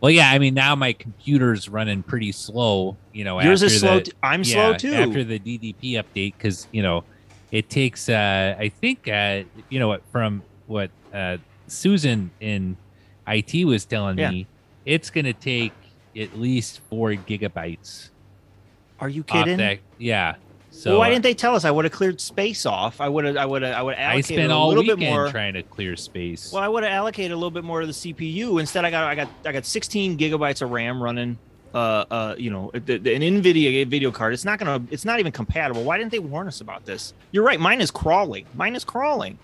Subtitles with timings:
[0.00, 2.98] Well, yeah, I mean now my computer's running pretty slow.
[3.12, 3.96] You know, yours is slow.
[3.96, 4.94] The, t- I'm yeah, slow too.
[4.94, 7.04] after the DDP update because you know
[7.50, 8.08] it takes.
[8.08, 12.78] uh I think uh you know what from what uh Susan in
[13.26, 14.30] IT was telling Yeah.
[14.30, 14.48] me,
[14.84, 15.72] it's gonna take
[16.16, 18.10] at least four gigabytes.
[19.00, 19.58] Are you kidding?
[19.58, 20.36] that- yeah.
[20.78, 21.64] So well, why uh, didn't they tell us?
[21.64, 23.00] I would have cleared space off.
[23.00, 23.36] I would have.
[23.36, 23.74] I would have.
[23.74, 25.28] I would I allocate a little bit more.
[25.28, 26.52] trying to clear space.
[26.52, 28.60] Well, I would have allocated a little bit more to the CPU.
[28.60, 31.36] Instead, I got I got I got 16 gigabytes of RAM running.
[31.74, 34.34] Uh, uh, you know, the, the, an NVIDIA video card.
[34.34, 34.80] It's not gonna.
[34.92, 35.82] It's not even compatible.
[35.82, 37.12] Why didn't they warn us about this?
[37.32, 37.58] You're right.
[37.58, 38.46] Mine is crawling.
[38.54, 39.36] Mine is crawling.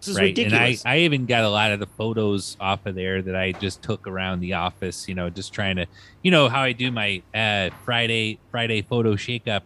[0.00, 0.24] This is right.
[0.24, 0.84] ridiculous.
[0.84, 3.52] And I, I even got a lot of the photos off of there that I
[3.52, 5.86] just took around the office, you know, just trying to,
[6.22, 9.62] you know, how I do my uh, Friday Friday photo shakeup.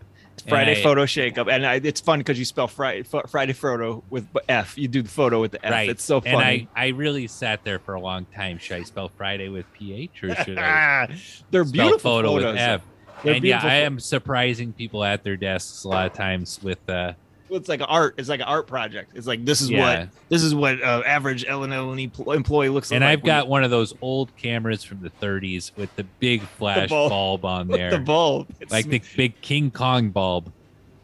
[0.48, 4.26] Friday I- photo shakeup, and I, it's fun because you spell Friday Friday photo with
[4.48, 4.76] F.
[4.78, 5.72] You do the photo with the F.
[5.72, 5.88] Right.
[5.88, 6.34] It's so funny.
[6.34, 6.84] And I.
[6.86, 8.58] I really sat there for a long time.
[8.58, 11.14] Should I spell Friday with PH or should I
[11.50, 12.52] They're beautiful photo photos.
[12.52, 12.82] with F?
[13.22, 16.88] They're and yeah, I am surprising people at their desks a lot of times with
[16.88, 17.12] uh
[17.50, 18.14] It's like an art.
[18.18, 19.12] It's like an art project.
[19.14, 20.00] It's like this is Yeah.
[20.00, 23.02] what this is what uh, average L and L employee looks and like.
[23.02, 26.88] And I've got one of those old cameras from the 30s with the big flash
[26.88, 27.10] bulb.
[27.10, 27.90] bulb on with there.
[27.90, 28.48] the bulb.
[28.60, 30.52] It's like the big King Kong bulb.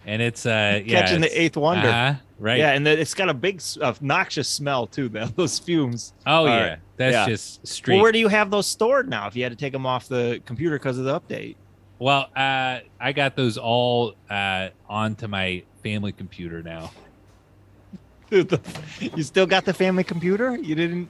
[0.07, 1.89] And it's uh yeah, catching the eighth wonder.
[1.89, 2.59] uh-huh, right.
[2.61, 5.09] Yeah, and the, it's got a big s- uh, noxious smell too.
[5.11, 6.13] Though those fumes.
[6.25, 7.27] Oh All yeah, that's Yeah.
[7.27, 7.97] just straight.
[7.97, 9.27] Well, where do you have those stored now?
[9.27, 11.57] If you had to take them off the computer because of the update.
[11.99, 16.91] Well, uh, I got those all uh, onto my family computer now.
[18.31, 20.57] you still got the family computer?
[20.57, 21.09] You didn't?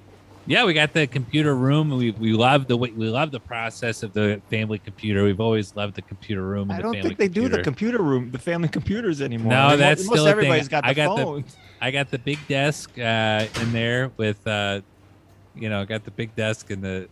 [0.49, 1.89] Yeah, we got the computer room.
[1.91, 5.25] We we love the we love the process of the family computer.
[5.25, 6.71] We've always loved the computer room.
[6.71, 7.63] And I don't family think they do the computer.
[7.65, 9.53] computer room, the family computers anymore.
[9.53, 11.45] No, I mean, that's most still everybody's got the I got the- phone.
[11.81, 14.81] I got the big desk uh, in there with, uh,
[15.55, 17.09] you know, got the big desk and the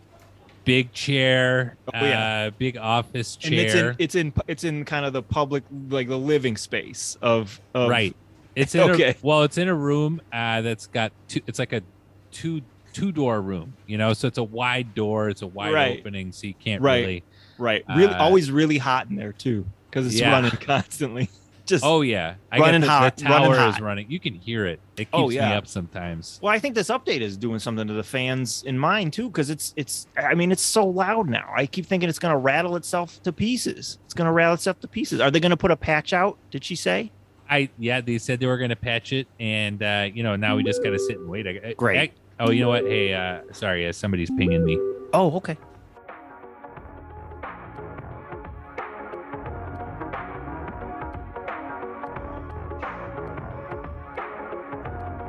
[0.65, 2.47] big chair, Oh, yeah.
[2.47, 3.51] uh, big office chair.
[3.51, 7.15] and it's in it's in it's in kind of the public like the living space
[7.21, 8.15] of, of right.
[8.55, 9.09] It's in Okay.
[9.09, 11.41] a, well, it's in a room uh, that's got two.
[11.47, 11.83] It's like a
[12.31, 12.61] two
[12.93, 14.13] two door room, you know.
[14.13, 15.29] So it's a wide door.
[15.29, 15.99] It's a wide Right.
[15.99, 16.99] opening, so you can't Right.
[16.99, 17.25] really.
[17.57, 20.31] right really Uh, always really hot in there too because it's Yeah.
[20.31, 21.29] running constantly
[21.71, 24.09] just Oh yeah, I Running got the, hot, the running tower is running.
[24.09, 24.79] You can hear it.
[24.97, 26.39] It keeps Oh, me up sometimes.
[26.41, 29.49] well i think this update is doing something to the fans in mind too because
[29.49, 32.75] it's it's i mean it's so loud now i keep thinking it's going to rattle
[32.77, 35.69] itself to pieces it's going to rattle itself to pieces are they going to put
[35.71, 37.11] a patch out did she say
[37.49, 40.55] I yeah, they said they were going to patch it, and uh, you know now
[40.55, 41.45] we just got to sit and wait.
[41.45, 41.99] I, Great.
[42.39, 42.85] I- oh, you know what?
[42.85, 44.79] Hey, uh, sorry, uh, somebody's pinging me.
[45.13, 45.55] oh okay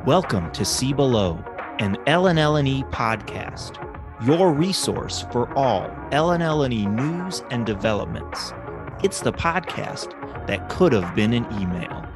[0.06, 1.44] Welcome to See Below,
[1.80, 3.74] an L&L&E E podcast,
[4.24, 8.52] your resource for all L&L&E E news and developments.
[9.02, 10.12] It's the podcast
[10.46, 12.06] that could have been an email.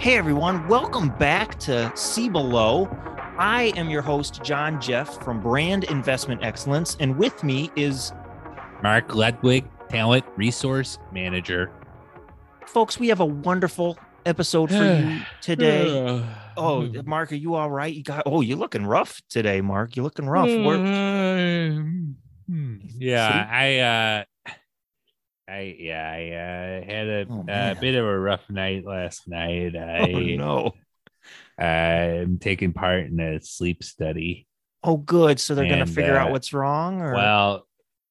[0.00, 2.88] Hey everyone, welcome back to See Below.
[3.38, 8.12] I am your host, Jon Jeff from Brand Investment Excellence, and with me is,
[8.82, 11.70] Mark Ludwig, talent resource manager.
[12.66, 16.26] folks, we have a wonderful episode for you today.
[16.56, 17.92] Oh, Mark, are you all right?
[17.92, 19.96] You got oh, you're looking rough today, Mark.
[19.96, 20.48] You're looking rough.
[20.48, 22.12] We're-
[22.48, 22.76] Hmm.
[22.98, 24.24] yeah, I uh
[25.48, 27.76] I yeah, I uh, had a, Oh, man.
[27.80, 29.74] bit of a rough night last night.
[29.76, 30.72] oh I no.
[31.58, 34.46] I'm taking part in a sleep study.
[34.82, 35.38] Oh, good.
[35.40, 37.66] So they're gonna And, figure out uh, what's wrong, or Well,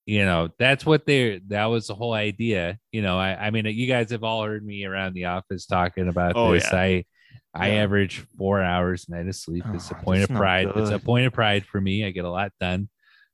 [0.06, 2.80] you know, that's what they that was the whole idea.
[2.92, 6.08] You know, I, I mean, you guys have all heard me around the office talking
[6.08, 6.72] about Oh, this.
[6.72, 6.80] yeah.
[6.80, 7.06] I
[7.54, 7.84] I Yeah.
[7.84, 9.66] average four hours a night of sleep.
[9.74, 10.70] It's oh, a Oh, point of pride.
[10.76, 12.06] It's a point of pride for me.
[12.06, 12.90] I get a lot done.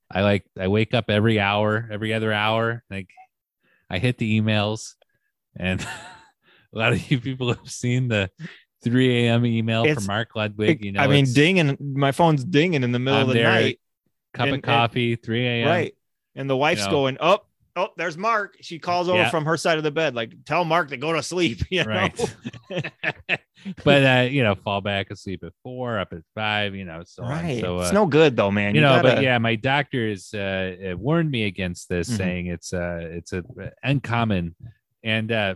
[0.09, 2.83] I like I wake up every hour, every other hour.
[2.89, 3.09] Like
[3.89, 4.95] I hit the emails,
[5.55, 5.81] and
[6.73, 8.29] a lot of you people have seen the
[8.83, 9.45] 3 a.m.
[9.45, 10.83] email It's- from Mark Ludwig.
[10.83, 11.77] You know, I mean, dinging.
[11.79, 13.79] My phone's dinging in the middle I'm of the there, night.
[14.33, 15.67] cup and- of and- coffee, 3 a.m.
[15.67, 15.93] Right.
[16.35, 16.91] And the wife's know.
[16.91, 17.39] going, Oh,
[17.75, 18.57] oh, there's Mark.
[18.61, 19.29] She calls over Yeah.
[19.29, 21.61] from her side of the bed, like, tell Mark to go to sleep.
[21.71, 22.09] You know?
[22.69, 23.39] Right.
[23.83, 27.23] but uh, you know, fall back asleep at four, up at five, you know, so
[27.23, 27.29] on.
[27.29, 27.61] right.
[27.61, 28.75] So it's uh, no good though, man.
[28.75, 32.17] you know, but gotta- yeah, my doctor has uh, uh, warned me against this, Mhm.
[32.17, 33.43] saying it's uh it's a
[33.83, 34.55] uncommon,
[35.03, 35.55] and uh,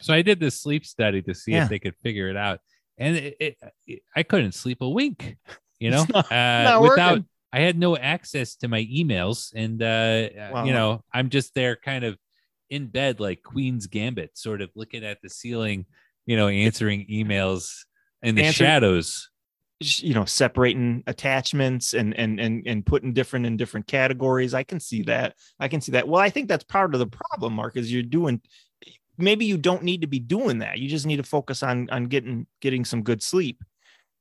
[0.00, 1.64] so I did this sleep study to see Yeah.
[1.64, 2.60] if they could figure it out,
[2.98, 5.36] and it, it, it- I couldn't sleep a wink,
[5.80, 7.10] you know, not- uh, not without.
[7.10, 7.26] working.
[7.50, 10.64] I had no access to my emails, and uh, Wow.
[10.66, 12.18] you know, I'm just there, kind of
[12.68, 15.86] in bed, like Queen's Gambit, sort of looking at the ceiling,
[16.28, 17.70] you know, answering emails
[18.22, 19.30] in the Answer- shadows.
[19.80, 24.52] you know separating attachments and and and and putting different in different categories.
[24.52, 25.36] I can see that.
[25.58, 26.06] I can see that.
[26.06, 28.40] Well i think that's part of the problem mark is you're doing
[29.16, 30.78] maybe you don't need to be doing that.
[30.78, 33.62] You just need to focus on on getting getting some good sleep.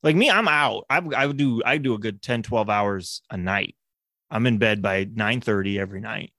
[0.04, 0.86] Like me i'm out.
[0.90, 3.76] I, I would do i do a good 10 12 hours a night.
[4.32, 6.32] I'm in bed by 9 30 every night.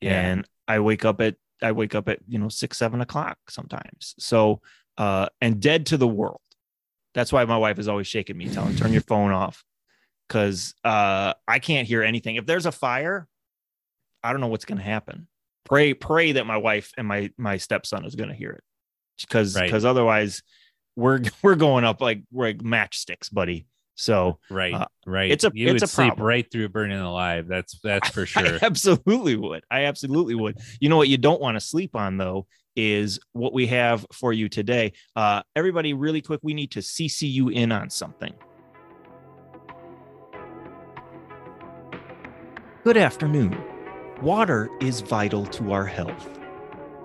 [0.00, 0.20] Yeah.
[0.20, 4.14] and i wake up at i wake up at you know six seven o'clock sometimes.
[4.18, 4.60] So
[5.00, 6.40] uh and dead to the world
[7.14, 9.64] that's why my wife is always shaking me telling turn your phone off
[10.28, 13.26] because uh i can't hear anything if there's a fire
[14.22, 15.26] i don't know what's going to happen
[15.64, 18.62] pray pray that my wife and my my stepson is going to hear it
[19.20, 19.64] because Right.
[19.66, 20.42] because otherwise
[20.96, 24.72] we're we're going up like we're like matchsticks buddy so Right.
[24.72, 25.30] Uh, right.
[25.30, 26.26] it's a- you it's would a sleep problem.
[26.26, 27.46] right through burning alive.
[27.48, 28.58] That's that's for I sure.
[28.62, 29.62] absolutely would.
[29.70, 30.56] I absolutely would.
[30.80, 32.46] You know what you don't want to sleep on though
[32.76, 34.92] is what we have for you today.
[35.16, 38.32] Uh, everybody, really quick, we need to CC you in on something.
[42.82, 43.62] Good afternoon.
[44.22, 46.38] Water is vital to our health.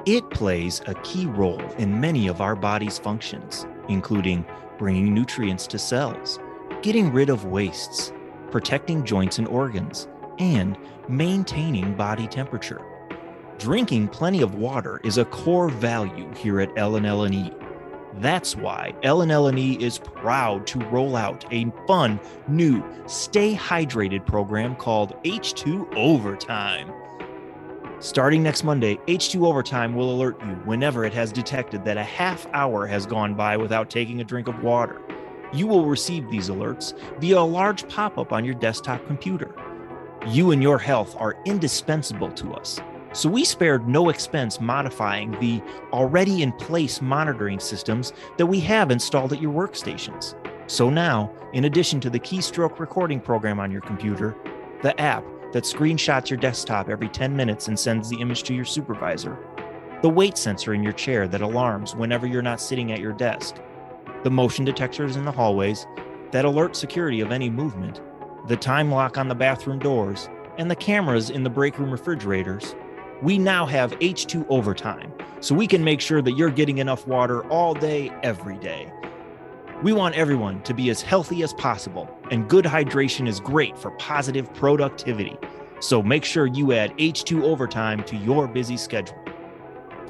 [0.06, 4.46] It plays a key role in many of our body's functions, including
[4.78, 6.40] bringing nutrients to cells,
[6.82, 8.14] getting rid of wastes,
[8.52, 10.08] protecting joints and organs,
[10.40, 10.78] and
[11.10, 12.82] maintaining body temperature.
[13.58, 17.52] Drinking plenty of water is a core value here at L&L&E.
[18.16, 22.20] That's why L&L&E is proud to roll out a fun
[22.50, 26.92] new stay hydrated program called H2 Overtime.
[28.00, 32.46] Starting next Monday, H2 Overtime will alert you whenever it has detected that a half
[32.52, 35.02] hour has gone by without taking a drink of water.
[35.54, 39.56] You will receive these alerts via a large pop up on your desktop computer.
[40.28, 42.82] You and your health are indispensable to us,
[43.16, 45.62] so we spared no expense modifying the
[45.94, 50.36] already in place monitoring systems that we have installed at your workstations.
[50.70, 54.36] So now, in addition to the keystroke recording program on your computer,
[54.82, 55.24] the app
[55.54, 59.40] that screenshots your desktop every 10 minutes and sends the image to your supervisor,
[60.02, 63.56] the weight sensor in your chair that alarms whenever you're not sitting at your desk,
[64.24, 65.88] the motion detectors in the hallways
[66.32, 68.02] that alert security of any movement,
[68.48, 70.28] the time lock on the bathroom doors,
[70.58, 72.76] and the cameras in the break room refrigerators,
[73.22, 77.46] we now have H2 overtime, so we can make sure that you're getting enough water
[77.50, 78.92] all day, every day.
[79.84, 83.92] We want everyone to be as healthy as possible, and good hydration is great for
[83.92, 85.38] positive productivity.
[85.80, 89.18] So make sure you add H2 overtime to your busy schedule.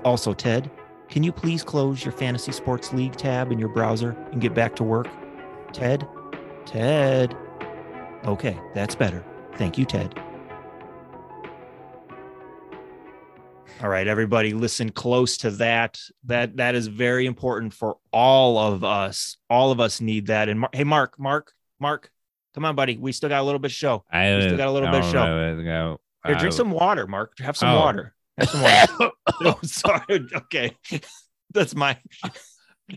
[0.04, 0.69] Also, Ted,
[1.10, 4.75] can you please close your Fantasy Sports League tab in your browser and get back
[4.78, 5.07] to work?
[5.74, 6.07] Ted?
[6.66, 7.36] Ted?
[8.25, 9.24] Okay, that's better.
[9.56, 10.19] Thank you, Ted.
[13.81, 16.00] All right, everybody, listen close to that.
[16.24, 19.36] That that is very important for all of us.
[19.50, 20.48] All of us need that.
[20.48, 22.10] And Mar- hey, Mark, Mark, Mark,
[22.54, 22.95] come on, buddy.
[22.98, 24.06] We still got a little bit of show.
[24.10, 25.25] I We still got a little bit of show.
[25.25, 25.54] know,
[26.24, 27.38] I Here, drink some water, Mark.
[27.39, 27.80] Have some oh.
[27.80, 28.16] water.
[28.38, 29.12] Have some water.
[29.42, 30.25] oh, sorry.
[30.33, 30.78] Okay,
[31.51, 31.98] that's my.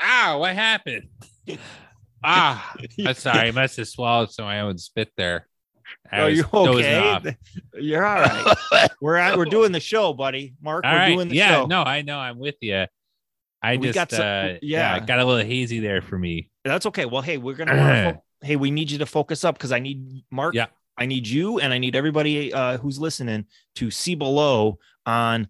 [0.03, 1.09] Ah, what happened?
[2.23, 2.75] ah,
[3.07, 3.49] I'm sorry.
[3.49, 5.48] I must have swallowed some of my own spit there.
[6.11, 7.37] I Are was you okay?
[7.75, 8.89] You're all right.
[9.01, 10.55] we're at, we're doing the show, buddy.
[10.61, 11.15] Mark, All we're right.
[11.15, 11.67] doing the Yeah, show.
[11.67, 12.19] no, I know.
[12.19, 12.87] I'm with you.
[13.63, 14.97] I We just, got some- uh, yeah.
[14.97, 16.51] yeah, got a little hazy there for me.
[16.65, 17.05] That's okay.
[17.07, 18.13] Well, hey, we're gonna.
[18.15, 20.55] fo- hey, we need you to focus up because I need Mark.
[20.55, 20.67] Yeah.
[20.97, 23.47] I need you, and I need everybody uh, who's listening
[23.77, 25.49] to see below on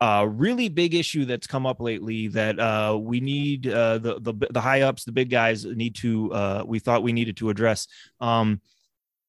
[0.00, 4.34] a really big issue that's come up lately that uh, we need uh, the the
[4.50, 6.32] the high ups, the big guys need to.
[6.32, 7.86] Uh, we thought we needed to address.
[8.20, 8.60] Um,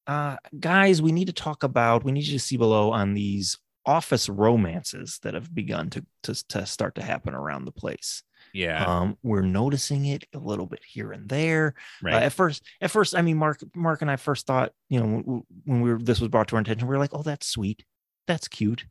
[0.08, 2.02] uh, guys, we need to talk about.
[2.02, 6.34] We need you to see below on these office romances that have begun to to,
[6.48, 8.22] to start to happen around the place.
[8.54, 11.74] Yeah, Um, we're noticing it a little bit here and there.
[12.02, 12.22] Uh, right.
[12.22, 15.80] at first, at first, I mean, Mark, Mark and I first thought, you know, when,
[15.82, 17.84] we were this was brought to our attention, we were like, oh, that's sweet,
[18.26, 18.86] that's cute.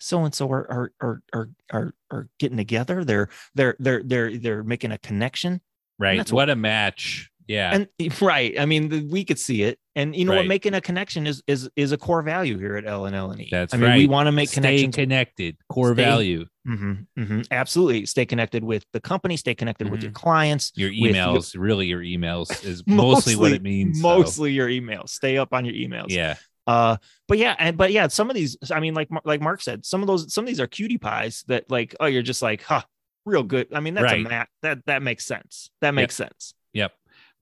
[0.00, 3.04] So and so are are are are are are getting together.
[3.04, 5.60] They're they're they're they're they're making a connection.
[5.98, 6.16] right.
[6.16, 7.30] that's What a match.
[7.52, 7.74] Yeah.
[8.00, 9.78] And right, I mean, the, we could see it.
[9.94, 12.86] And you know what, making a connection is is is a core value here at
[12.86, 13.48] L and L and E.
[13.50, 15.56] That's I mean, we want to make Stay connected.
[15.68, 16.46] Core Stay- value.
[16.66, 17.46] Mhm, mhm.
[17.50, 19.36] Absolutely, stay connected with the company.
[19.36, 20.14] Stay connected with your Mhm.
[20.14, 20.72] clients.
[20.76, 24.00] Your with your- emails, really, your emails is mostly, what it means.
[24.00, 25.10] so, Mostly your emails.
[25.10, 26.06] Stay up on your emails.
[26.08, 26.36] yeah.
[26.66, 26.96] Uh,
[27.28, 30.00] but yeah, and but yeah, some of these, I mean, like like Mark said, some
[30.00, 32.82] of those, some of these are cutie pies that like, oh, you're just like, huh,
[33.26, 33.66] real good.
[33.74, 34.28] I mean, that's a Right.
[34.30, 34.48] mat.
[34.62, 35.70] That that makes sense.
[35.80, 36.54] That makes sense.
[36.72, 36.92] Yep.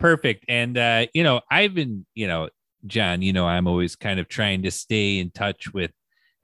[0.00, 0.45] Perfect.
[0.49, 2.49] And uh, you know, I've been, you know,
[2.87, 5.92] Jon, you know, I'm always kind of trying to stay in touch with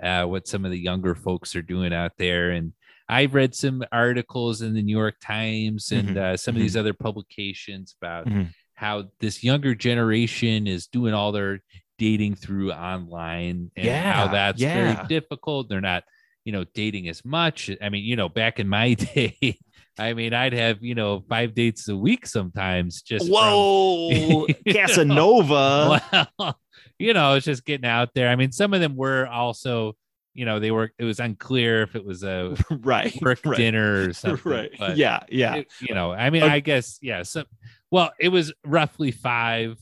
[0.02, 2.50] uh what some of the younger folks are doing out there.
[2.50, 2.72] And
[3.08, 6.16] I've read some articles in the New York Times and Mhm.
[6.16, 8.48] uh, some of these other publications about Mhm.
[8.74, 11.60] how this younger generation is doing all their
[11.98, 14.72] dating through online and how Yeah, that's yeah.
[14.74, 15.70] very difficult.
[15.70, 16.04] They're not,
[16.44, 17.70] you know, dating as much.
[17.80, 19.58] I mean, you know, back in my day,
[19.98, 24.46] I mean, I'd have, you know, five dates a week sometimes just from- Whoa, know,
[24.68, 26.02] Casanova.
[26.38, 26.58] well,
[26.98, 28.28] you know, it's just getting out there.
[28.28, 29.94] I mean, some of them were also,
[30.34, 30.92] you know, they were.
[30.98, 33.16] It was unclear if it was a right.
[33.22, 33.56] work right.
[33.56, 34.52] dinner or something.
[34.52, 34.70] Right.
[34.78, 35.20] But yeah.
[35.30, 35.54] Yeah.
[35.56, 36.52] it- you know, I mean, Okay.
[36.52, 37.22] I guess, yeah.
[37.22, 37.44] So,
[37.90, 39.78] well, it was roughly five,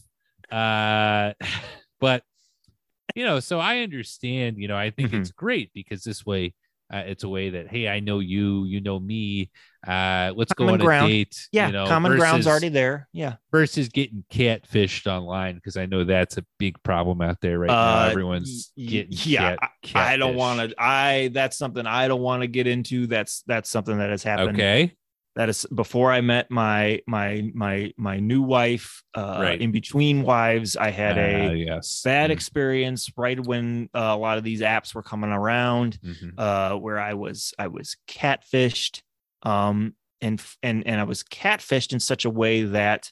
[0.53, 1.33] uh,
[2.01, 2.23] but
[3.17, 4.59] you know, so I understand.
[4.59, 5.21] You know, I think Mhm.
[5.21, 6.55] it's great because this way.
[6.95, 9.51] Uh, it's a way that hey, I know you, you know me.
[9.85, 11.07] Uh, let's go on ground.
[11.07, 11.49] a date.
[11.51, 11.67] yeah.
[11.67, 13.09] you know, common ground's already there.
[13.13, 13.35] Yeah.
[13.51, 18.05] versus getting catfished online because I know that's a big problem out there right now.
[18.05, 20.75] Uh, Everyone's y- y- getting yeah, cat, I don't want to.
[20.79, 23.09] I that's something I don't want to get into.
[23.09, 24.57] That's that's something that has happened.
[24.57, 24.95] Okay,
[25.37, 29.03] That is before I met my my my my new wife.
[29.15, 29.61] Uh, Right.
[29.61, 31.21] In between wives, I had Uh,
[31.53, 35.31] a yes bad Mm, experience right when uh, a lot of these apps were coming
[35.31, 35.99] around.
[36.05, 36.33] mhm.
[36.39, 39.03] uh, where I was I was catfished,
[39.43, 43.11] um, and and and I was catfished in such a way that,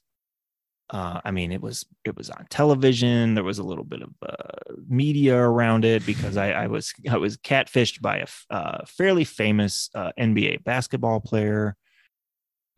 [0.91, 3.35] uh, I mean, it was it was on television.
[3.35, 7.17] There was a little bit of uh, media around it because I, I was I
[7.17, 11.77] was catfished by a uh, fairly famous uh, NBA basketball player.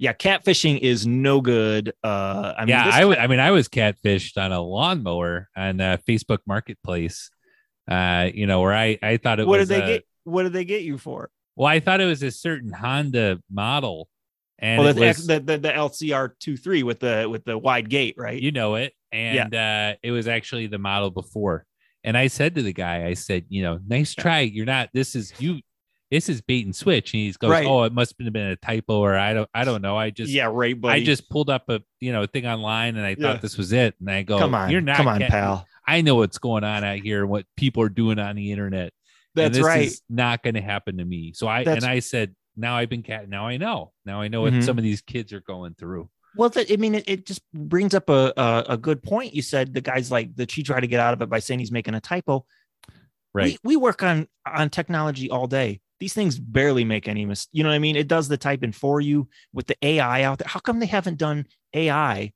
[0.05, 1.95] Yeah, catfishing is no good.
[2.05, 5.97] Uh, I mean, yeah, this I mean, I was catfished on a lawnmower on uh,
[6.07, 7.31] Facebook Marketplace.
[7.91, 9.69] Uh, you know, where I I thought it what was.
[9.71, 10.05] did they uh, get?
[10.25, 11.31] What did they get you for?
[11.57, 14.11] Well, I thought it was a certain Honda model,
[14.59, 18.39] and Well, was, the, the the LCR 23 with the with the wide gate, right?
[18.39, 21.65] you know it, and uh, it was actually the model before.
[22.03, 24.41] And I said to the guy, I said, you know, nice try.
[24.41, 24.91] You're not.
[24.93, 25.61] This is you.
[26.15, 27.13] This is bait and switch.
[27.13, 27.67] And he's goes, Right.
[27.67, 29.49] oh, it must have been a typo, or I don't.
[29.53, 29.97] I don't know.
[29.97, 30.31] I just.
[30.31, 31.01] yeah, right, buddy.
[31.03, 33.33] I just pulled up a you know thing online and I Yeah.
[33.33, 33.97] thought this was it.
[33.99, 35.67] And I go, come on, you're not come on, cat- pal.
[35.87, 38.93] I know what's going on out here and what people are doing on the internet.
[39.37, 39.87] and That's this right.
[39.87, 41.33] is not going to happen to me.
[41.35, 43.29] So I That's- and I said, now I've been cat.
[43.29, 43.93] Now I know.
[44.07, 44.63] Now I know what Mhm.
[44.63, 46.09] some of these kids are going through.
[46.37, 49.35] Well, I mean, it, it just brings up a, a a good point.
[49.35, 50.53] You said the guy's like that.
[50.53, 52.47] She tried to get out of it by saying he's making a typo.
[53.35, 53.59] Right.
[53.65, 55.81] We, we work on on technology all day.
[56.05, 57.49] These things barely make any mis.
[57.51, 57.97] You know what I mean?
[57.97, 60.47] It does the typing for you with the AI out there.
[60.47, 62.31] How come they haven't done AI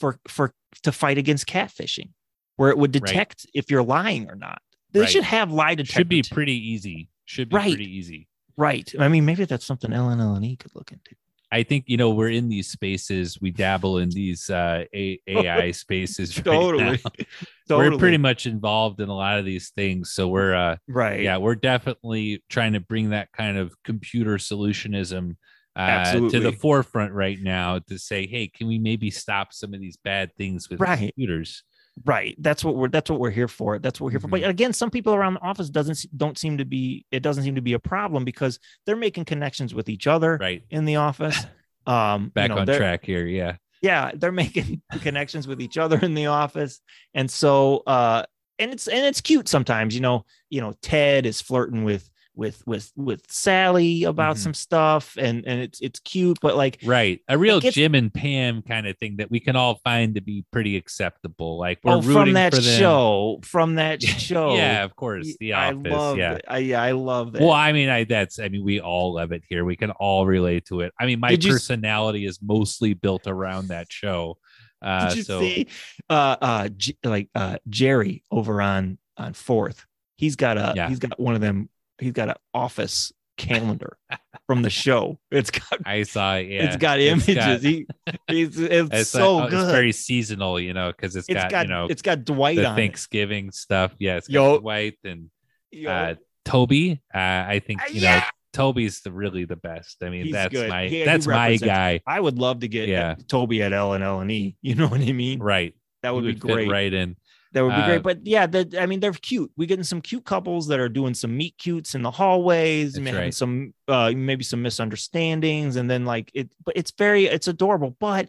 [0.00, 0.52] for for
[0.82, 2.08] to fight against catfishing,
[2.56, 3.06] where it would Right.
[3.06, 4.60] detect if you're lying or not?
[4.90, 5.08] They Right.
[5.08, 6.00] should have lie detector.
[6.00, 7.08] Should be pretty easy.
[7.24, 7.68] Should be Right.
[7.76, 8.26] pretty easy.
[8.56, 8.92] right.
[8.98, 11.14] I mean, maybe that's something LNL E could look into.
[11.54, 13.38] I think you know we're in these spaces.
[13.40, 16.36] We dabble in these uh, A- AI spaces.
[16.36, 16.98] Right Totally.
[17.68, 17.90] Totally.
[17.90, 20.10] We're pretty much involved in a lot of these things.
[20.12, 21.20] So we're uh, right.
[21.22, 25.36] yeah, we're definitely trying to bring that kind of computer solutionism
[25.76, 29.80] uh, to the forefront right now to say, hey, can we maybe stop some of
[29.80, 30.98] these bad things with Right.
[30.98, 31.62] computers?
[32.04, 32.34] Right.
[32.40, 33.78] That's what we're that's what we're here for.
[33.78, 34.28] That's what we're here for.
[34.28, 34.48] But Mhm.
[34.48, 37.60] again, some people around the office doesn't don't seem to be it doesn't seem to
[37.62, 40.64] be a problem because they're making connections with each other Right.
[40.70, 41.46] in the office.
[41.86, 43.26] Um you Back know, on track here.
[43.26, 43.56] Yeah.
[43.82, 46.80] Yeah, they're making connections with each other in the office.
[47.12, 48.24] And so uh
[48.58, 52.62] and it's and it's cute sometimes, you know, you know, Ted is flirting with with
[52.66, 54.38] with with Sally about Mhm.
[54.40, 57.20] some stuff and and it's it's cute, but like Right.
[57.28, 60.20] A real gets- Jim and Pam kind of thing that we can all find to
[60.20, 61.58] be pretty acceptable.
[61.58, 64.56] Like we're oh, from that show, from that show.
[64.56, 65.36] Yeah, of course.
[65.38, 65.92] The I office.
[65.92, 66.32] love yeah.
[66.34, 66.44] it.
[66.48, 67.42] I, yeah, I love that.
[67.42, 69.64] Well, I mean, I that's I mean, we all love it here.
[69.64, 70.92] We can all relate to it.
[70.98, 74.38] I mean, my Did you personality is mostly built around that show.
[74.82, 75.66] Uh, Did you so see
[76.10, 79.86] uh uh J- like uh Jerry over on on fourth?
[80.16, 80.88] He's got a Yeah.
[80.88, 83.96] he's got one of them, he's got an office calendar
[84.46, 85.18] from the show.
[85.30, 87.44] It's got I saw, yeah, it's got it's images.
[87.44, 87.86] got- he
[88.28, 89.62] it's, it's, it's so uh, good.
[89.62, 92.56] It's very seasonal, you know, because it's it's got, got you know it's got Dwight
[92.56, 92.76] the on it.
[92.82, 93.92] Thanksgiving stuff.
[93.98, 94.58] Yeah, it's got Yo.
[94.60, 95.30] Dwight and
[95.70, 97.00] Yo, uh, Toby.
[97.14, 98.20] Uh, I think Uh, you know.
[98.52, 100.00] Toby's the really the best.
[100.04, 100.68] I mean, He's that's good.
[100.70, 102.00] my he that's my guy.
[102.06, 103.16] I would love to get Yeah.
[103.26, 104.54] Toby at L and L and E.
[104.62, 105.40] You know what I mean?
[105.40, 105.74] Right,
[106.04, 106.70] That He would be great.
[106.70, 107.16] right in.
[107.54, 108.02] That would be Uh, great.
[108.02, 109.50] But yeah, the, I mean, they're cute.
[109.56, 113.06] We're getting some cute couples that are doing some meet cutes in the hallways, and
[113.06, 113.32] right.
[113.32, 116.52] some uh maybe some misunderstandings, and then like it.
[116.64, 118.28] But it's very it's adorable, but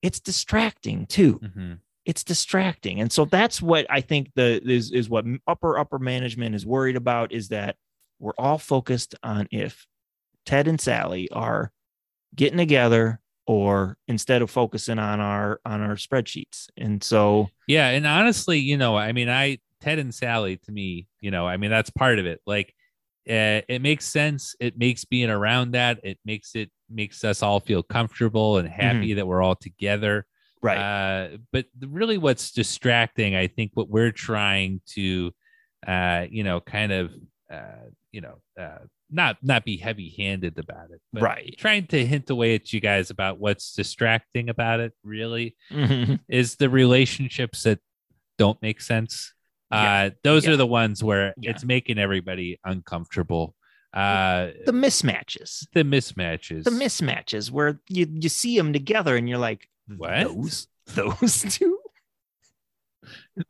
[0.00, 1.40] it's distracting too.
[1.40, 1.78] Mhm.
[2.04, 6.54] It's distracting, and so that's what I think the is is what upper upper management
[6.54, 7.76] is worried about is that
[8.20, 9.86] we're all focused on if
[10.46, 11.70] Ted and Sally are
[12.34, 18.06] getting together or instead of focusing on our on our spreadsheets and so Yeah, and
[18.06, 21.70] honestly, you know, I mean, I Ted and Sally to me, you know, I mean,
[21.70, 22.40] that's part of it.
[22.46, 22.74] Like,
[23.28, 24.54] uh, it makes sense.
[24.60, 26.00] It makes being around that.
[26.02, 30.26] It makes it makes us all feel comfortable and happy that we're all together.
[30.62, 30.78] Right.
[30.78, 35.32] Uh, but really, what's distracting, I think, what we're trying to,
[35.86, 37.12] uh, you know, kind of,
[37.50, 38.78] uh, you know, uh,
[39.10, 41.54] not not be heavy handed about it, but Right.
[41.58, 44.92] trying to hint away at you guys about what's distracting about it.
[45.02, 46.20] Really, Mhm.
[46.28, 47.80] is the relationships that
[48.36, 49.32] don't make sense.
[49.72, 50.04] Yeah.
[50.06, 50.52] Uh, those Yeah.
[50.52, 51.50] are the ones where Yeah.
[51.50, 53.54] it's making everybody uncomfortable.
[53.94, 55.66] Uh, the mismatches.
[55.72, 56.64] the mismatches.
[56.64, 60.24] The mismatches where you you see them together and you're like, What?
[60.24, 61.78] Those those two.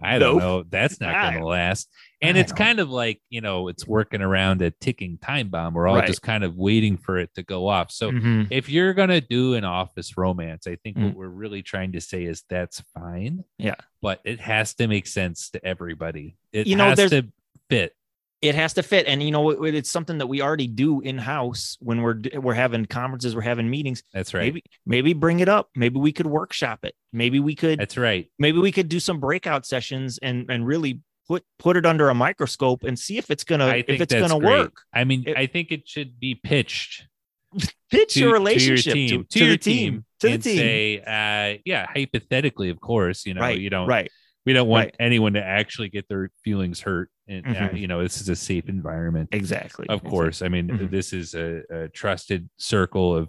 [0.01, 0.59] I don't No.
[0.59, 0.63] know.
[0.63, 1.89] That's not going to last.
[2.21, 5.49] And I it's don't- kind of like, you know, it's working around a ticking time
[5.49, 5.75] bomb.
[5.75, 6.07] We're all Right.
[6.07, 7.91] just kind of waiting for it to go off.
[7.93, 8.49] So Mhm.
[8.51, 11.05] if you're going to do an office romance, I think Mm.
[11.05, 13.45] what we're really trying to say is that's fine.
[13.59, 13.77] Yeah.
[14.03, 16.37] But it has to make sense to everybody.
[16.53, 17.29] It You know, has to
[17.69, 17.95] fit.
[18.41, 21.19] it has to fit and you know it- it's something that we already do in
[21.19, 24.43] house when we're we're having conferences we're having meetings That's right.
[24.55, 28.31] maybe maybe bring it up maybe we could workshop it maybe we could That's right.
[28.39, 32.15] maybe we could do some breakout sessions and and really put put it under a
[32.15, 34.59] microscope and see if it's gonna if it's gonna great.
[34.61, 37.07] work I mean, It- I think it should be pitched
[37.91, 40.99] pitch to, your to relationship your team, to, your the team to the team say,
[41.01, 44.11] uh, yeah, hypothetically, of course, you know, right you don't right
[44.47, 44.95] we don't want Right.
[44.99, 47.81] anyone to actually get their feelings hurt and uh, Mhm.
[47.81, 50.91] you know this is a safe environment exactly of course i mean Mhm.
[50.91, 53.29] this is a, a trusted circle of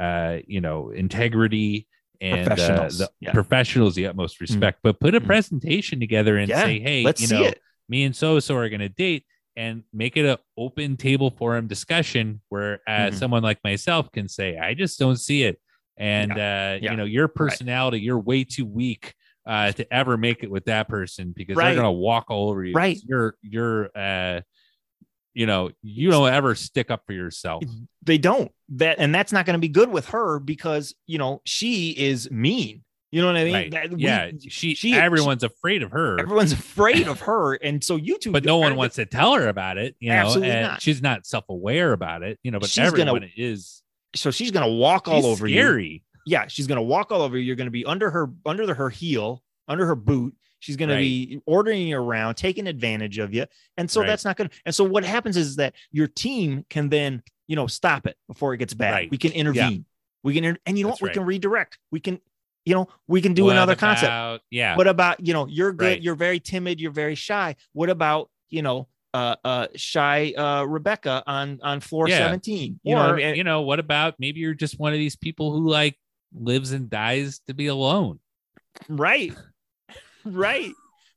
[0.00, 1.86] uh you know integrity
[2.24, 3.32] and uh, Professionals, the yeah.
[3.32, 5.26] professionals the utmost respect but put a Mhm.
[5.26, 8.80] presentation together and Yeah, say hey you know it me and so so are going
[8.80, 9.24] to date
[9.56, 13.14] and make it an open table forum discussion where uh, Mhm.
[13.14, 15.60] someone like myself can say i just don't see it
[15.98, 19.14] and uh yeah, you know your personality you're way too weak
[19.46, 21.66] uh to ever make it with that person because Right.
[21.66, 22.98] they're gonna walk all over you Right.
[23.06, 24.40] you're you're uh
[25.34, 27.62] you know you don't ever stick up for yourself.
[28.02, 28.50] They don't.
[28.70, 32.30] That and that's not going to be good with her because you know she is
[32.30, 32.82] mean.
[33.12, 33.52] You know what i mean?
[33.54, 33.70] Right.
[33.70, 36.18] That- we- yeah she, she- everyone's afraid of her.
[36.18, 39.46] Everyone's afraid of her and so you two but no one wants to tell her
[39.46, 40.82] about it you know Absolutely and not.
[40.82, 43.82] she's not self-aware about it you know but She's gonna- everyone is.
[44.16, 45.54] So she's gonna walk all over you.
[45.56, 46.02] scary.
[46.26, 47.44] Yeah she's gonna walk all over you.
[47.44, 51.40] You're gonna be under her under the, her heel under her boot she's gonna be
[51.46, 53.44] ordering you around taking advantage of you.
[53.76, 54.06] And so Right.
[54.08, 57.66] that's not gonna and so what happens is that your team can then you know
[57.66, 58.92] stop it before it gets bad.
[58.92, 59.10] Right.
[59.10, 59.84] we can intervene.
[60.22, 61.10] We can inter- and you know That's what?
[61.10, 61.78] We can redirect.
[61.92, 62.18] We can
[62.64, 64.42] you know we can do What another concept.
[64.50, 64.76] Yeah.
[64.76, 66.02] What about you know you're good Right.
[66.02, 67.56] you're very timid you're very shy.
[67.74, 72.18] What about you know uh uh shy uh rebecca on on floor Yeah.
[72.18, 73.34] 17 you or know I mean?
[73.36, 75.96] you know what about maybe you're just one of these people who like
[76.32, 78.18] lives and dies to be alone?
[78.88, 79.32] Right
[80.24, 80.72] right.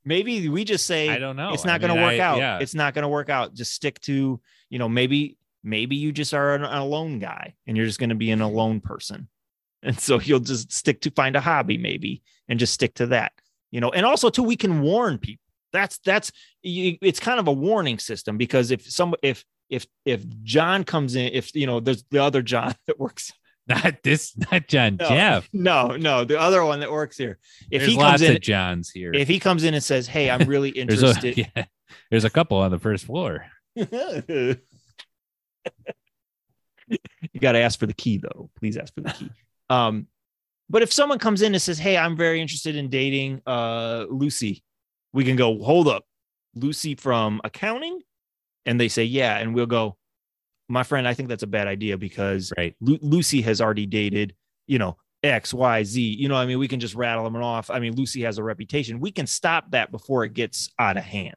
[0.06, 1.52] Maybe we just say i don't know.
[1.54, 2.38] it's I not going to work I- out.
[2.38, 2.60] yeah.
[2.60, 3.54] It's not going to work out.
[3.54, 4.40] Just stick to
[4.70, 8.10] you know maybe maybe you just are an, an alone guy and you're just going
[8.10, 9.28] to be an alone person.
[9.84, 13.32] And so you'll just stick to find a hobby maybe and just stick to that
[13.72, 13.92] you know.
[13.92, 15.44] And also too we can warn people.
[15.74, 16.32] That's that's
[16.64, 21.30] it's kind of a warning system because if some if if if john comes in
[21.34, 23.34] if you know there's the other john that works
[23.68, 25.08] not this not john No.
[25.10, 25.50] jeff.
[25.54, 27.40] no no the other one that works here.
[27.72, 29.14] If there's he lots comes in of johns here.
[29.14, 31.66] if he comes in and says hey i'm really there's a interested yeah,
[32.12, 33.46] there's a couple on the first floor.
[33.76, 34.56] You
[37.42, 38.50] got to ask for the key though.
[38.58, 39.30] Please ask for the key.
[39.70, 40.08] Um
[40.70, 44.64] but if someone comes in and says hey i'm very interested in dating uh lucy
[45.14, 46.04] we can go hold up.
[46.56, 48.02] Lucy from accounting?
[48.66, 49.38] And they say yeah.
[49.38, 49.98] And we'll go
[50.70, 52.76] my friend i think that's a bad idea because right.
[52.82, 54.36] Lu- lucy has already dated
[54.68, 56.02] you know x y z.
[56.02, 56.60] You know i mean?
[56.60, 57.70] We can just rattle them off.
[57.70, 59.00] I mean lucy has a reputation.
[59.00, 61.36] We can stop that before it gets out of hand.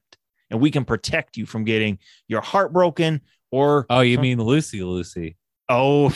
[0.50, 4.82] And we can protect you from getting your heart broken or oh you mean lucy
[4.82, 5.36] lucy.
[5.68, 6.14] Oh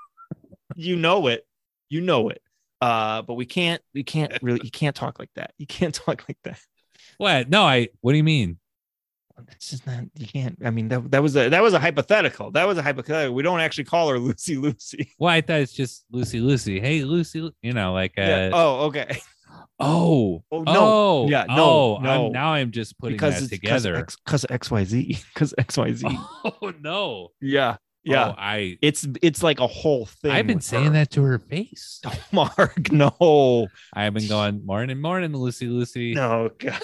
[0.76, 1.46] you know it.
[1.88, 2.42] You know it.
[2.80, 5.52] Uh but we can't we can't really you can't talk like that.
[5.58, 6.60] You can't talk like that.
[7.18, 7.48] What?
[7.48, 8.58] No i what do you mean
[9.46, 12.50] that's just not you can't i mean that, that was a that was a hypothetical.
[12.50, 13.34] That was a hypothetical.
[13.34, 15.12] We don't actually call her lucy lucy.
[15.18, 16.80] Well i thought it's just lucy lucy.
[16.80, 18.50] Hey lucy you know like uh yeah.
[18.52, 19.20] oh okay.
[19.78, 20.74] Oh Oh, no.
[20.76, 22.26] oh Yeah, no, oh, no.
[22.26, 24.06] I'm, now i'm just putting because that together.
[24.24, 26.02] Because of xyz because xyz
[26.44, 27.28] oh no.
[27.40, 28.28] Yeah yeah.
[28.28, 30.90] Oh, i it's it's like a whole thing i've been saying her.
[30.90, 32.00] that to her face.
[32.06, 33.66] Oh, mark no.
[33.92, 36.14] I've been going morning morning lucy lucy.
[36.14, 36.82] No god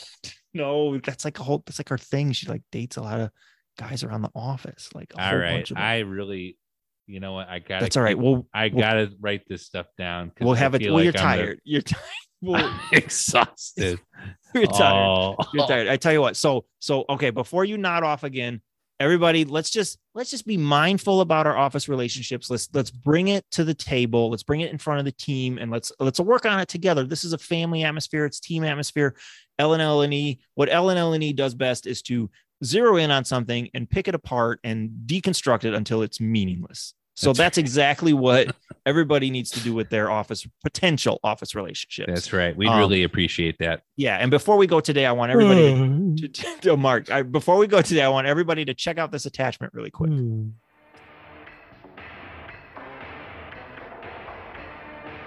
[0.54, 2.32] no that's like a whole that's like her thing.
[2.32, 3.30] She like dates a lot of
[3.78, 6.58] guys around the office like a all right i really
[7.06, 9.86] you know what i gotta that's all right Well i we'll- gotta write this stuff
[9.96, 10.30] down.
[10.40, 11.60] we'll have it well like you're I'm the- tired.
[11.64, 12.02] You're tired
[12.42, 13.98] well, exhausted.
[14.54, 14.92] You're tired.
[14.92, 15.36] Oh.
[15.54, 15.88] you're tired.
[15.88, 18.60] I tell you what so so okay before you nod off again
[19.00, 22.50] everybody let's just let's just be mindful about our office relationships.
[22.50, 24.30] Let's let's bring it to the table.
[24.30, 27.04] Let's bring it in front of the team and let's let's work on it together.
[27.04, 28.26] This is a family atmosphere.
[28.26, 29.16] It's team atmosphere
[29.62, 32.30] L&L&E what L&L&E does best is to
[32.64, 37.28] zero in on something and pick it apart and deconstruct it until it's meaningless so
[37.28, 38.54] that's, that's exactly what
[38.86, 42.10] everybody needs to do with their office potential office relationships.
[42.12, 42.56] That's right.
[42.56, 43.82] We um, really appreciate that.
[43.96, 44.16] Yeah.
[44.16, 47.10] And before we go today, I want everybody to, to, to, Mark.
[47.10, 50.10] I, before we go today, I want everybody to check out this attachment really quick.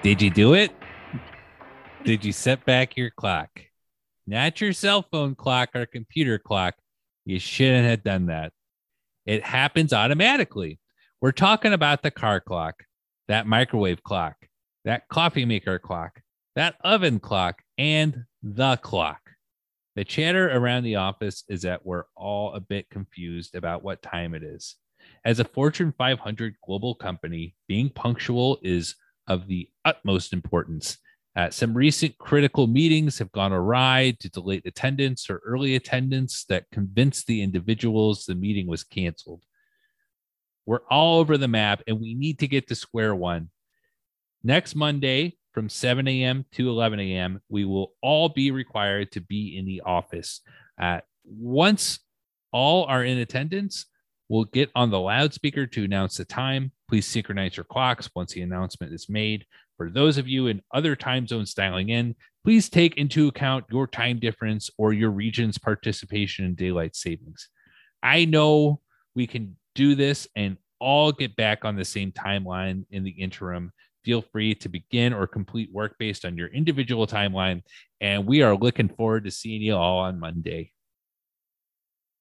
[0.02, 0.72] Did you do it?
[2.04, 3.62] Did you set back your clock?
[4.28, 6.76] Not your cell phone clock or computer clock.
[7.26, 8.54] You shouldn't have done that.
[9.26, 10.80] It happens automatically.
[11.22, 12.84] We're talking about the car clock,
[13.28, 14.36] that microwave clock,
[14.84, 16.22] that coffee maker clock,
[16.56, 19.22] that oven clock, and the clock.
[19.96, 24.36] The chatter around the office is that we're all a bit confused about what time
[24.36, 24.76] it is.
[25.24, 28.96] As a Fortune 500 global company, being punctual is
[29.28, 30.98] of the utmost importance.
[31.36, 36.46] Uh, some recent critical meetings have gone awry due to late attendance or early attendance
[36.46, 39.42] that convinced the individuals the meeting was canceled.
[40.66, 43.50] We're all over the map and we need to get to square one.
[44.44, 46.46] Next Monday from 7 a.m.
[46.54, 50.42] to 11 a.m., we will all be required to be in the office.
[50.82, 52.00] Uh, once
[52.52, 53.88] all are in attendance,
[54.30, 56.72] we'll get on the loudspeaker to announce the time.
[56.88, 59.46] Please synchronize your clocks once the announcement is made.
[59.78, 63.88] For those of you in other time zones dialing in, please take into account your
[63.88, 67.50] time difference or your region's participation in daylight savings.
[68.02, 68.82] I know
[69.16, 73.72] we can do this and all get back on the same timeline in the interim.
[74.04, 77.64] Feel free to begin or complete work based on your individual timeline.
[78.00, 80.72] And we are looking forward to seeing you all on Monday.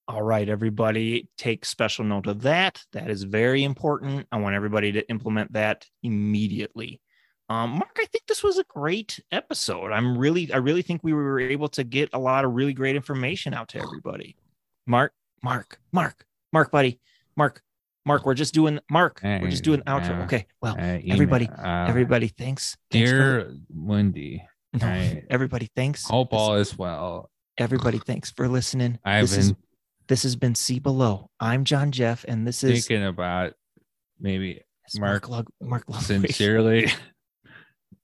[0.08, 2.82] All right, everybody, take special note of that.
[2.92, 4.26] That is very important.
[4.32, 7.00] I want everybody to implement that immediately.
[7.48, 9.92] Um, Mark, I think this was a great episode.
[9.92, 12.96] I'm really, I really think we were able to get a lot of really great
[12.96, 14.36] information out to everybody.
[14.86, 17.00] Mark, Mark, Mark, Mark, buddy,
[17.36, 17.62] Mark,
[18.06, 19.20] Mark, we're just doing Mark.
[19.20, 20.20] Hey, we're just doing the outro.
[20.20, 20.46] Uh, okay.
[20.60, 22.76] Well, uh, everybody, uh, everybody, thanks.
[22.90, 24.42] Dear Wendy.
[24.80, 26.08] No, I everybody, thanks.
[26.08, 27.30] Hope this, all is well.
[27.58, 28.98] Everybody, thanks for listening.
[29.04, 29.40] I've this been.
[29.40, 29.54] Is,
[30.08, 31.30] this has been See Below.
[31.38, 33.52] I'm Jon Jeff, and this is thinking about
[34.18, 34.62] maybe
[34.98, 36.04] Mark, Mark, Mark Ludwig.
[36.04, 36.90] sincerely,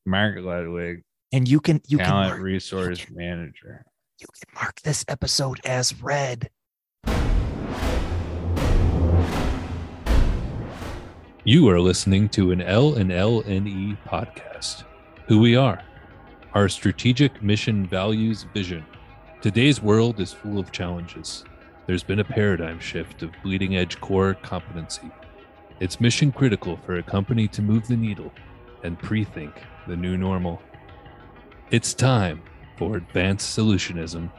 [0.07, 3.85] Mark Ludwig, and you can you talent can mark, resource you can, manager.
[4.19, 6.49] You can mark this episode as read.
[11.45, 14.85] You are listening to an L and L N E podcast.
[15.27, 15.83] Who we are,
[16.55, 18.85] our strategic mission, values, vision.
[19.43, 21.45] Today's world is full of challenges.
[21.87, 25.11] There's been a paradigm shift of bleeding edge core competency.
[25.79, 28.33] It's mission critical for a company to move the needle
[28.83, 29.53] and pre think
[29.91, 30.63] the new normal.
[31.73, 32.43] It's time
[32.79, 34.31] for advanced solutionism